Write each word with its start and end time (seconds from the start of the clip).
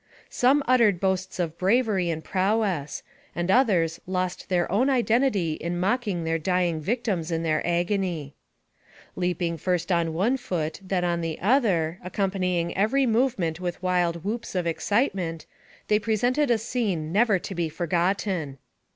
Some 0.31 0.63
uttered 0.67 0.99
boasts 0.99 1.37
of 1.37 1.59
bravery 1.59 2.09
and 2.09 2.23
prowess, 2.23 3.03
and 3.35 3.51
others 3.51 4.01
lost 4.07 4.49
their 4.49 4.65
own 4.71 4.89
identity 4.89 5.53
in 5.53 5.79
mocking 5.79 6.23
their 6.23 6.39
dying 6.39 6.81
victims 6.81 7.29
in 7.29 7.43
their 7.43 7.61
agony. 7.67 8.33
Leaping 9.15 9.57
first 9.57 9.91
on 9.91 10.11
one 10.15 10.37
foot, 10.37 10.79
then 10.81 11.03
on 11.05 11.21
the 11.21 11.39
other, 11.39 11.99
accom 12.03 12.33
panying 12.33 12.73
every 12.75 13.05
movement 13.05 13.59
with 13.59 13.83
wild 13.83 14.23
whoops 14.23 14.55
of 14.55 14.65
excite 14.65 15.13
ment, 15.13 15.45
they 15.87 15.99
presented 15.99 16.49
a 16.49 16.57
scene 16.57 17.11
never 17.11 17.37
to 17.37 17.53
be 17.53 17.69
forgotten. 17.69 18.57